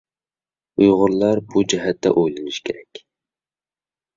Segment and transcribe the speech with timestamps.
[0.83, 3.03] ئۇيغۇرلار بۇ جەھەتتە ئويلىنىشى كېرەك.